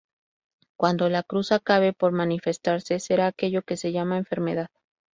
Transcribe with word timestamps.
Cuando 0.79 1.09
la 1.09 1.21
"cruz" 1.21 1.51
acabe 1.51 1.93
por 1.93 2.11
manifestarse, 2.11 2.99
será 2.99 3.27
aquello 3.27 3.61
que 3.61 3.77
se 3.77 3.91
llama 3.91 4.17
"enfermedad". 4.17 4.69